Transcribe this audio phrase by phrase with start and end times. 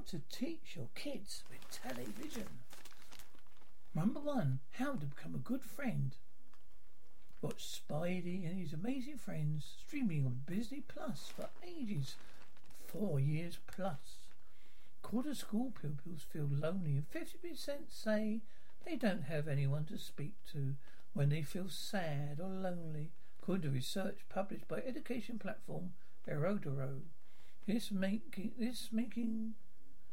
[0.00, 2.46] how to teach your kids with television.
[3.94, 6.16] Number one, how to become a good friend.
[7.42, 12.14] Watch Spidey and his amazing friends streaming on Disney Plus for ages.
[12.86, 14.30] Four years plus.
[15.02, 18.40] Quarter school pupils feel lonely and 50% say
[18.86, 20.76] they don't have anyone to speak to
[21.12, 23.10] when they feel sad or lonely,
[23.42, 25.92] according to research published by education platform
[26.28, 27.00] Erodoro.
[27.66, 29.54] This making this making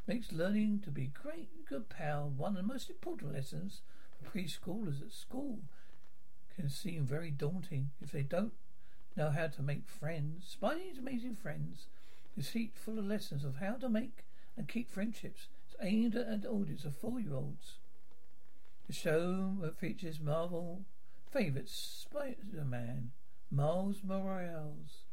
[0.07, 3.81] makes learning to be great good pal one of the most important lessons
[4.17, 5.59] for preschoolers at school.
[6.55, 8.53] Can seem very daunting if they don't
[9.15, 10.55] know how to make friends.
[10.59, 11.87] Spidey's amazing friends
[12.37, 14.23] is full of lessons of how to make
[14.55, 15.47] and keep friendships.
[15.65, 17.77] It's aimed at an audience of four year olds.
[18.87, 20.83] The show features Marvel
[21.29, 23.11] favourites Spider Man,
[23.51, 25.03] Miles Morales,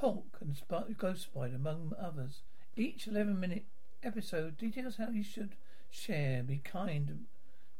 [0.00, 2.42] Hulk, and Sp- Ghost Spider, among others.
[2.76, 3.64] Each 11 minute
[4.04, 5.56] episode details how you should
[5.90, 7.26] share, be kind,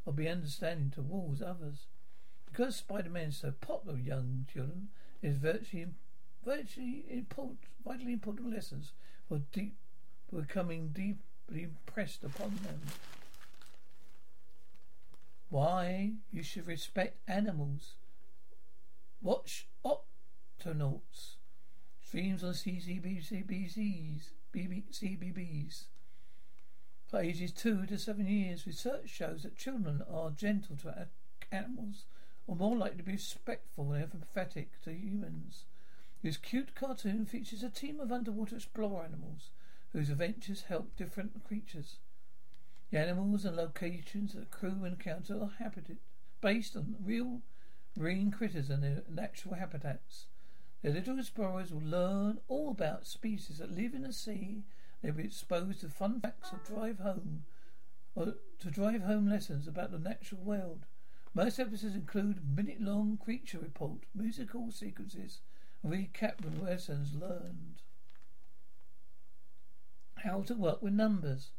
[0.07, 1.87] or be understanding towards others.
[2.47, 4.89] Because Spider Man is so popular with young children,
[5.23, 5.87] it is virtually,
[6.45, 8.93] virtually important, vitally important lessons
[9.29, 9.77] for deep,
[10.33, 12.81] becoming deeply impressed upon them.
[15.51, 17.95] Why you should respect animals.
[19.23, 21.37] Watch Octonauts.
[22.07, 25.85] Streams on CCBCBCs, BBCBBs.
[27.15, 31.07] For ages 2 to 7 years, research shows that children are gentle to
[31.53, 32.07] animals
[32.49, 35.67] or more likely to be respectful and empathetic to humans.
[36.25, 39.51] This cute cartoon features a team of underwater explorer animals
[39.93, 41.99] whose adventures help different creatures.
[42.91, 45.99] The animals and locations that the crew encounter are habited
[46.41, 47.43] based on real
[47.97, 50.27] marine critters and their natural habitats.
[50.83, 54.65] The little explorers will learn all about species that live in the sea.
[55.05, 57.45] They'll be exposed to fun facts to drive home
[58.15, 60.87] or to drive home lessons about the natural world.
[61.35, 65.41] Most episodes include minute-long creature report, musical sequences,
[65.83, 67.83] and recap of lessons learned.
[70.17, 71.51] How to work with numbers.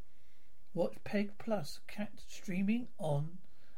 [0.74, 3.38] Watch Peg Plus Cat streaming on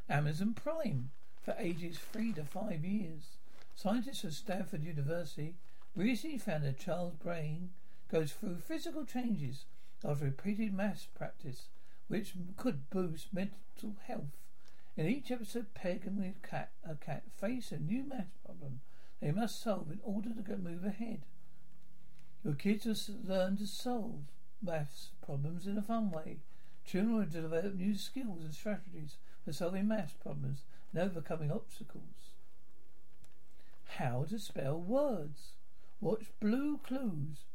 [0.10, 1.10] Amazon Prime
[1.44, 3.38] for ages three to five years.
[3.76, 5.56] Scientists at Stanford University
[5.94, 7.72] recently found a child's brain
[8.10, 9.66] goes through physical changes
[10.04, 11.70] after repeated maths practice,
[12.08, 14.38] which could boost mental health.
[14.96, 18.82] In each episode, Peg and the cat, a cat face a new math problem
[19.20, 21.22] they must solve in order to move ahead.
[22.44, 24.22] Your kids will learn to solve
[24.62, 26.38] maths problems in a fun way.
[26.86, 30.64] Children will develop new skills and strategies for solving maths problems
[30.94, 32.36] and overcoming obstacles.
[33.98, 35.54] How to spell words.
[36.00, 37.46] Watch Blue Clues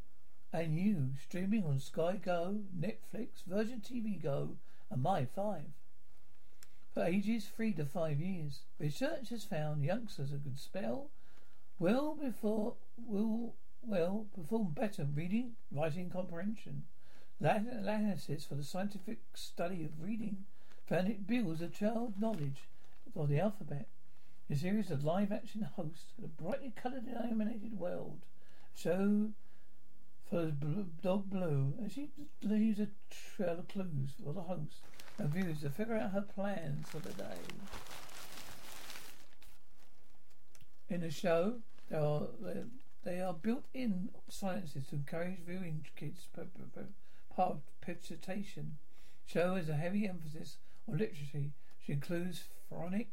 [0.53, 4.57] and You streaming on Sky Go, Netflix, Virgin TV Go,
[4.91, 5.73] and My Five
[6.93, 8.61] for ages three to five years.
[8.79, 11.09] Research has found youngsters who can spell
[11.79, 16.85] well before will well perform better reading, writing, comprehension.
[17.41, 20.45] Latin Analysis for the scientific study of reading
[20.87, 22.69] found it builds a child's knowledge
[23.17, 23.89] of the alphabet.
[24.51, 28.21] A series of live-action hosts in a brightly coloured and animated world
[28.77, 29.31] show
[30.33, 30.51] for
[31.03, 32.09] Dog Blue, and she
[32.43, 34.81] leaves a trail of clues for the host
[35.19, 37.37] and viewers to figure out her plans for the day.
[40.89, 41.57] In the show,
[41.91, 42.29] there are
[43.05, 46.49] they are built-in silences to encourage viewing kids' part
[47.37, 48.79] of participation.
[49.27, 50.57] Show has a heavy emphasis
[50.89, 53.11] on literacy, which includes phonic,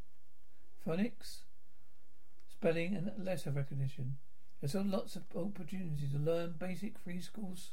[0.88, 1.40] phonics,
[2.50, 4.18] spelling, and letter recognition.
[4.60, 7.72] There's also lots of opportunities to learn basic free schools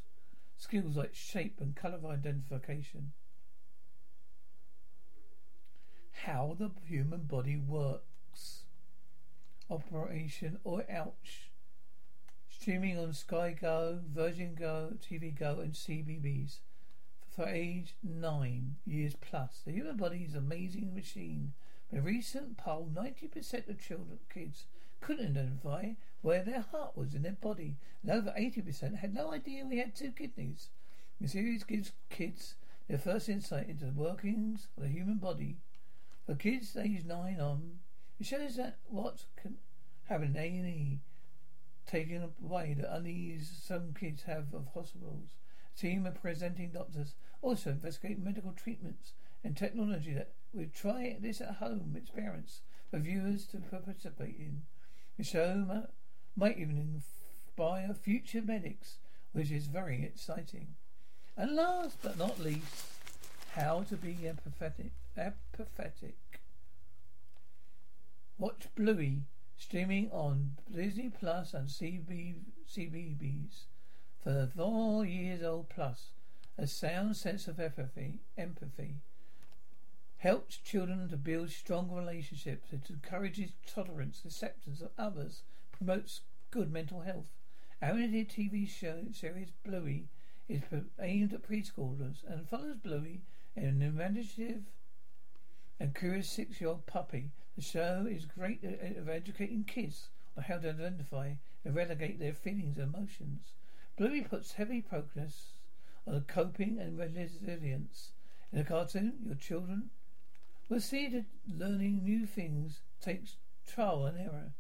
[0.59, 3.13] skills like shape and colour identification
[6.27, 8.65] how the human body works.
[9.71, 11.51] Operation or Ouch.
[12.49, 16.59] Streaming on Sky Go, Virgin Go, TV Go, and CBBC
[17.35, 19.61] for age nine years plus.
[19.65, 21.53] The human body is an amazing machine.
[21.93, 24.65] In a recent poll, 90% of children, kids
[25.01, 29.65] couldn't identify where their heart was in their body, and over 80% had no idea
[29.65, 30.71] we had two kidneys.
[31.21, 32.55] The series gives kids
[32.89, 35.59] their first insight into the workings of the human body
[36.27, 37.79] for kids aged nine on,
[38.19, 39.59] it shows that what can
[40.09, 41.01] have an A&E
[41.87, 45.37] taken away the unease some kids have of hospitals.
[45.77, 49.13] A team of presenting doctors also investigate medical treatments
[49.45, 54.63] and technology that we try this at home experience for viewers to participate in.
[55.23, 55.87] Show
[56.37, 58.99] might even inspire future medics,
[59.33, 60.75] which is very exciting.
[61.37, 62.85] And last but not least,
[63.53, 64.91] how to be empathetic.
[65.17, 66.15] empathetic.
[68.39, 69.23] Watch Bluey
[69.57, 72.35] streaming on Disney Plus and CB,
[72.71, 73.65] CBeebies
[74.23, 76.11] for four years old plus.
[76.59, 78.97] A sound sense of empathy, empathy
[80.19, 82.73] helps children to build strong relationships.
[82.73, 87.31] It encourages tolerance, acceptance of others, promotes good mental health.
[87.83, 90.09] Our animated TV show series Bluey
[90.49, 90.63] is
[91.01, 93.21] aimed at preschoolers and follows Bluey,
[93.55, 94.63] an imaginative
[95.79, 97.31] and curious six-year-old puppy.
[97.55, 101.35] The show is great at educating kids on how to identify
[101.65, 103.53] and relegate their feelings and emotions.
[103.97, 105.53] Bluey puts heavy focus
[106.07, 108.13] on coping and resilience.
[108.53, 109.91] In the cartoon, your children
[110.69, 113.37] will see that learning new things takes
[113.67, 114.53] trial and error.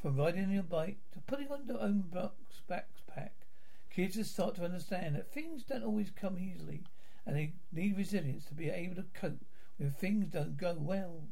[0.00, 3.30] From riding your bike to putting on your own box backpack,
[3.90, 6.82] kids will start to understand that things don't always come easily
[7.24, 9.44] and they need resilience to be able to cope
[9.76, 11.28] when things don't go well.